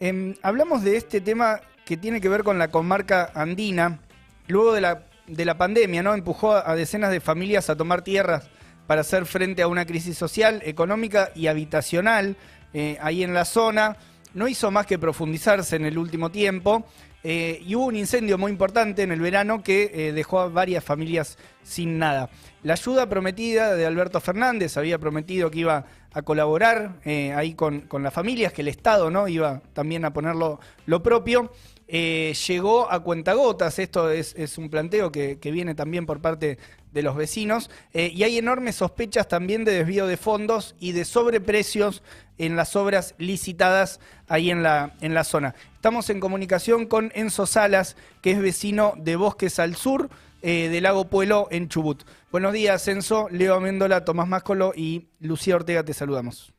[0.00, 4.00] Em, hablamos de este tema que tiene que ver con la comarca andina.
[4.46, 6.14] Luego de la, de la pandemia, ¿no?
[6.14, 8.48] Empujó a decenas de familias a tomar tierras
[8.86, 12.36] para hacer frente a una crisis social, económica y habitacional
[12.74, 13.96] eh, ahí en la zona.
[14.34, 16.86] No hizo más que profundizarse en el último tiempo.
[17.26, 20.84] Eh, y hubo un incendio muy importante en el verano que eh, dejó a varias
[20.84, 22.28] familias sin nada.
[22.62, 28.14] La ayuda prometida de Alberto Fernández había prometido que iba a colaborar ahí con, las
[28.14, 31.50] familias, que el Estado no iba también a ponerlo lo propio.
[31.88, 36.58] llegó a cuentagotas, esto es, un planteo que, que, viene también por parte
[36.94, 41.04] de los vecinos, eh, y hay enormes sospechas también de desvío de fondos y de
[41.04, 42.02] sobreprecios
[42.38, 45.54] en las obras licitadas ahí en la, en la zona.
[45.74, 50.08] Estamos en comunicación con Enzo Salas, que es vecino de Bosques al Sur,
[50.40, 52.04] eh, del Lago Pueblo en Chubut.
[52.30, 56.52] Buenos días, Enzo, Leo Améndola, Tomás Máscolo y Lucía Ortega, te saludamos.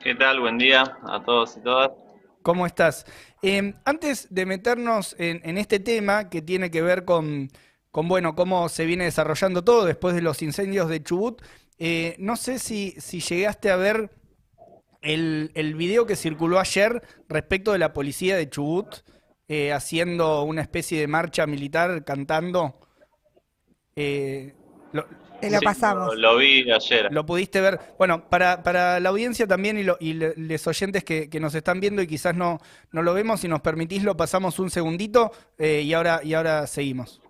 [0.00, 0.40] ¿Qué tal?
[0.40, 1.90] Buen día a todos y todas.
[2.42, 3.06] ¿Cómo estás?
[3.40, 7.48] Eh, antes de meternos en este tema que tiene que ver con
[7.92, 11.42] con bueno, cómo se viene desarrollando todo después de los incendios de Chubut.
[11.78, 14.10] Eh, no sé si, si llegaste a ver
[15.02, 18.96] el, el, video que circuló ayer respecto de la policía de Chubut
[19.46, 22.80] eh, haciendo una especie de marcha militar cantando.
[23.94, 24.54] Eh,
[24.92, 25.04] lo,
[25.40, 26.16] Te lo pasamos.
[26.16, 27.12] Lo, vi ayer.
[27.12, 27.78] Lo pudiste ver.
[27.98, 32.00] Bueno, para, para la audiencia también y, y los oyentes que, que, nos están viendo
[32.00, 32.58] y quizás no,
[32.90, 37.21] no lo vemos, si nos permitís lo pasamos un segundito y, ahora, y ahora seguimos.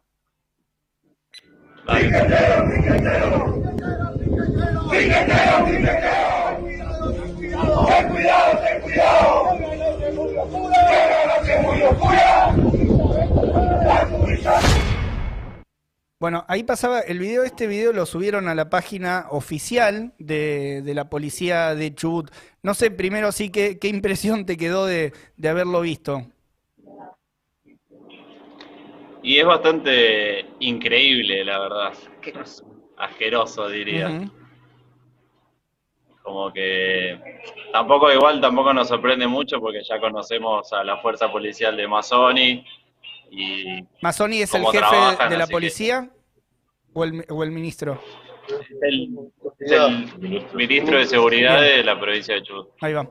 [16.21, 21.11] Bueno, ahí pasaba el video, este video lo subieron a la página oficial de, la
[21.11, 22.31] policía de Chubut.
[22.63, 26.25] No sé, primero sí, ¿qué, qué impresión te quedó de, de haberlo visto?
[29.23, 31.93] Y es bastante increíble, la verdad.
[32.97, 33.69] Asqueroso.
[33.69, 34.31] diría.
[36.23, 37.19] Como que
[37.73, 42.65] tampoco igual, tampoco nos sorprende mucho porque ya conocemos a la fuerza policial de Mazzoni
[43.31, 43.83] y...
[44.01, 46.09] ¿Mazzoni es el jefe de la policía
[46.93, 48.01] o, el, o, el, ministro?
[48.83, 49.19] El,
[49.59, 52.69] el ministro de Seguridad de la provincia de Chubut.
[52.81, 53.11] Ahí va.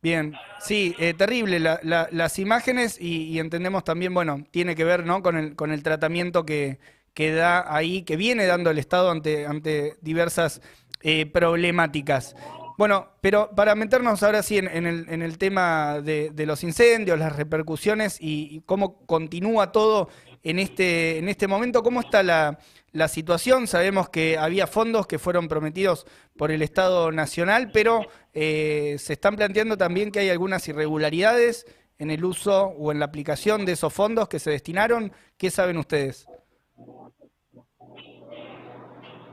[0.00, 5.22] Bien, sí, eh, terrible las imágenes y, entendemos también, bueno, tiene que ver ¿no?
[5.22, 6.78] con, el, con el tratamiento que,
[7.14, 10.60] que da ahí, que viene dando el Estado ante, ante diversas
[11.00, 12.36] eh, problemáticas.
[12.78, 17.34] Bueno, pero para meternos ahora sí en, el, en el, tema de, los incendios, las
[17.34, 20.08] repercusiones y, cómo continúa todo
[20.44, 22.60] en este, en este momento, ¿cómo está la,
[22.92, 23.66] la situación.
[23.66, 26.06] Sabemos que había fondos que fueron prometidos
[26.36, 31.66] por el Estado Nacional, pero eh, se están planteando también que hay algunas irregularidades
[31.98, 35.12] en el uso o en la aplicación de esos fondos que se destinaron.
[35.36, 36.26] ¿Qué saben ustedes?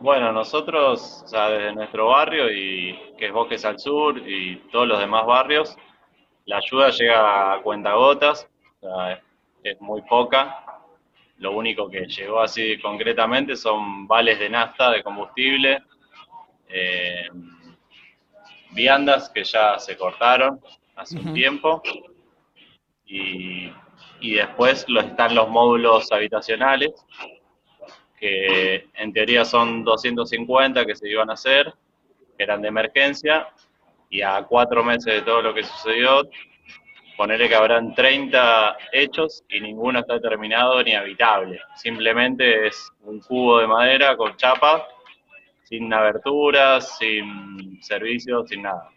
[0.06, 4.88] Bueno, nosotros, o sea, desde nuestro barrio, y que es Bosques al Sur y todos
[4.88, 5.76] los demás barrios,
[6.46, 8.48] la ayuda llega a cuentagotas,
[8.82, 9.20] o sea,
[9.64, 10.64] es muy poca,
[11.40, 15.82] lo único que llegó así concretamente son vales de nafta, de combustible,
[16.70, 17.28] eh,
[18.74, 20.62] viandas que ya se cortaron
[20.96, 21.82] hace un tiempo.
[23.08, 23.72] Y,
[24.22, 26.94] después lo, están los módulos habitacionales
[28.26, 31.72] que en teoría son 250 que se iban a hacer,
[32.40, 33.48] eran de emergencia
[34.10, 36.28] y a cuatro meses de todo lo que sucedió
[37.16, 41.60] ponerle que habrán 30 hechos y ninguno está terminado ni habitable.
[41.76, 44.88] Simplemente es un cubo de madera con chapa,
[45.64, 48.90] sin aberturas, sin servicios, sin nada.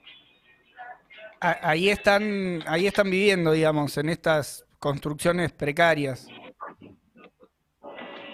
[1.40, 6.28] Ahí están, ahí están viviendo, digamos, en estas construcciones precarias.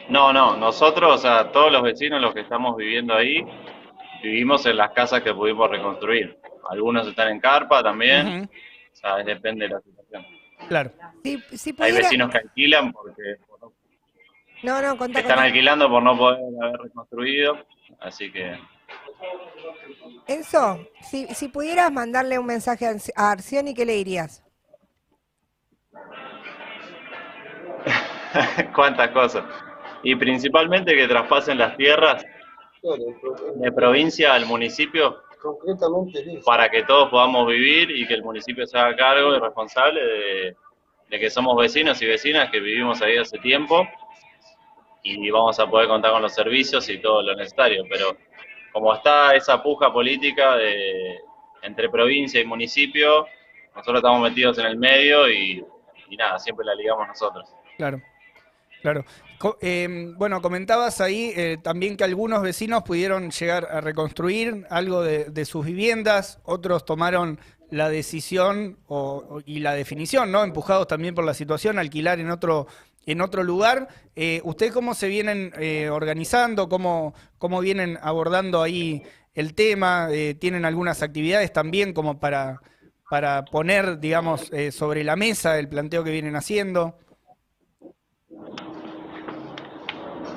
[0.09, 3.45] No, no, nosotros, o sea, todos los vecinos, los que estamos viviendo ahí,
[4.23, 6.39] vivimos en las casas que pudimos reconstruir.
[6.69, 8.49] Algunos están en carpa también
[9.25, 10.27] depende de la situación.
[10.69, 10.93] Claro.
[11.79, 13.37] Hay vecinos que alquilan porque
[14.63, 17.67] no, no, están alquilando por no poder haber reconstruido,
[18.01, 18.59] así que...
[20.27, 24.43] Enzo, si, si pudieras mandarle un mensaje a Arcioni, ¿qué le dirías?
[28.75, 29.45] Cuántas cosas.
[30.05, 32.25] Y principalmente que traspasen las tierras
[33.57, 38.79] de provincia al municipio concretamente para que todos podamos vivir y que el municipio se
[38.79, 40.57] haga cargo y responsable de,
[41.19, 43.87] que somos vecinos y vecinas que vivimos ahí hace tiempo
[45.05, 47.85] y vamos a poder contar con los servicios y todo lo necesario.
[47.89, 48.17] Pero
[48.73, 51.21] como está esa puja política de,
[51.63, 53.27] entre provincia y municipio,
[53.77, 55.65] nosotros estamos metidos en el medio y,
[56.11, 57.49] y nada, siempre la ligamos nosotros.
[57.77, 58.03] Claro.
[58.85, 59.07] Claro.
[59.63, 65.45] Eh, bueno, comentabas ahí eh, también que algunos vecinos pudieron llegar a reconstruir algo de,
[65.47, 67.41] sus viviendas, otros tomaron
[67.71, 70.45] la decisión o- y la definición, ¿no?
[70.45, 72.67] Empujados también por la situación, alquilar en otro,
[73.07, 73.89] en otro lugar.
[74.17, 76.69] Eh, ¿Ustedes cómo se vienen eh, organizando?
[76.69, 79.03] ¿Cómo, cómo vienen abordando ahí
[79.33, 80.09] el tema?
[80.11, 82.61] Eh, ¿Tienen algunas actividades también como para,
[83.09, 86.99] para poner, digamos, eh, sobre la mesa el planteo que vienen haciendo?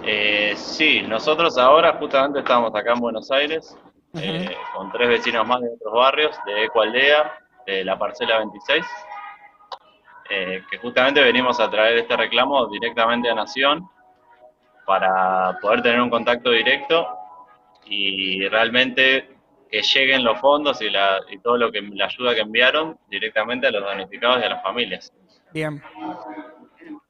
[0.09, 3.77] Eh, sí, nosotros ahora justamente estamos acá en Buenos Aires
[4.13, 7.33] eh, con tres vecinos más de otros barrios, de Ecoaldea,
[7.65, 8.86] de la Parcela 26,
[10.30, 13.86] eh, que justamente venimos a traer este reclamo directamente a Nación
[14.86, 17.06] para poder tener un contacto directo
[17.83, 19.36] y realmente
[19.69, 23.68] que lleguen los fondos y, la, y todo lo que la ayuda que enviaron directamente
[23.68, 25.12] a los damnificados y a las familias.
[25.51, 25.83] Bien.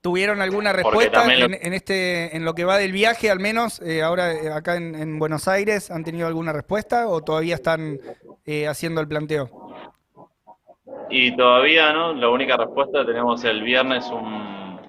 [0.01, 3.81] ¿Tuvieron alguna respuesta lo- en, en este, en lo que va del viaje, al menos
[3.81, 7.99] eh, ahora eh, acá en, en Buenos Aires, han tenido alguna respuesta o todavía están
[8.45, 9.49] eh, haciendo el planteo?
[11.09, 14.79] Y todavía no, la única respuesta tenemos el viernes un,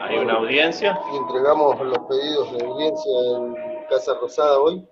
[0.00, 3.54] hay una audiencia y entregamos los pedidos de audiencia en
[3.88, 4.84] Casa Rosada hoy.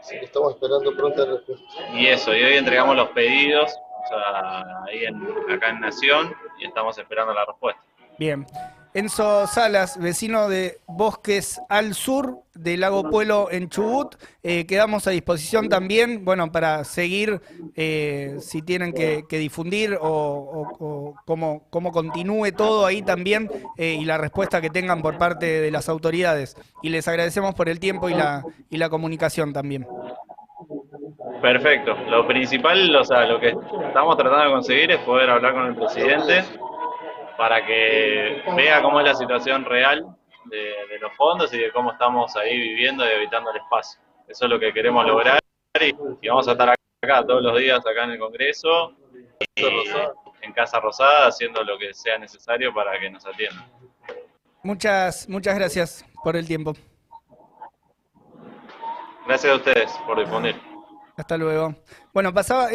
[0.00, 1.64] Así que estamos esperando pronta respuesta.
[1.92, 6.66] y eso, y hoy entregamos los pedidos o sea, ahí en, acá en Nación y
[6.66, 7.82] estamos esperando la respuesta.
[8.18, 8.46] Bien.
[8.94, 15.10] Enzo Salas, vecino de Bosques al Sur del Lago Puelo en Chubut, eh, quedamos a
[15.10, 17.40] disposición también, bueno, para seguir
[17.76, 24.18] eh, si tienen que, difundir o cómo, cómo continúe todo ahí también eh, y la
[24.18, 26.56] respuesta que tengan por parte de las autoridades.
[26.82, 29.86] Y les agradecemos por el tiempo y la, y la comunicación también.
[31.40, 35.66] Perfecto, lo principal, o sea, lo que estamos tratando de conseguir es poder hablar con
[35.66, 36.44] el presidente
[37.36, 40.04] para que vea cómo es la situación real
[40.46, 44.00] de, de los fondos y de cómo estamos ahí viviendo y evitando el espacio.
[44.26, 45.38] Eso es lo que queremos lograr
[45.80, 48.94] y, y vamos a estar acá todos los días acá en el Congreso
[49.54, 49.64] y
[50.42, 53.64] en Casa Rosada haciendo lo que sea necesario para que nos atiendan.
[54.62, 56.74] Muchas, muchas gracias por el tiempo.
[59.26, 60.67] Gracias a ustedes por difundir.
[61.18, 61.74] Hasta luego.
[62.14, 62.72] Bueno, pasaba.